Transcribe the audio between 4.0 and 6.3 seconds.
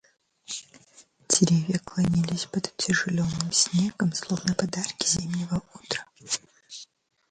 словно подарки зимнего утра.